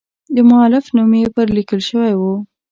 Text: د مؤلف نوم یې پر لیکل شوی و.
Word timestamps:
د 0.35 0.37
مؤلف 0.49 0.85
نوم 0.95 1.11
یې 1.21 1.27
پر 1.35 1.47
لیکل 1.57 1.79
شوی 1.89 2.13
و. 2.19 2.21